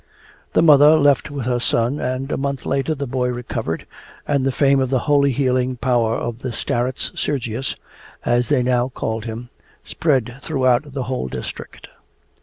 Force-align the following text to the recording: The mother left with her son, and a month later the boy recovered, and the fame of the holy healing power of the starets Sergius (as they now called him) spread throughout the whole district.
The 0.53 0.63
mother 0.63 0.95
left 0.97 1.29
with 1.29 1.45
her 1.45 1.59
son, 1.59 1.99
and 1.99 2.31
a 2.31 2.35
month 2.35 2.65
later 2.65 2.95
the 2.95 3.05
boy 3.05 3.27
recovered, 3.27 3.85
and 4.27 4.43
the 4.43 4.51
fame 4.51 4.79
of 4.79 4.89
the 4.89 5.01
holy 5.05 5.31
healing 5.31 5.75
power 5.77 6.15
of 6.15 6.39
the 6.39 6.51
starets 6.51 7.11
Sergius 7.13 7.75
(as 8.25 8.49
they 8.49 8.63
now 8.63 8.89
called 8.89 9.25
him) 9.25 9.49
spread 9.83 10.39
throughout 10.41 10.93
the 10.93 11.03
whole 11.03 11.27
district. 11.27 11.87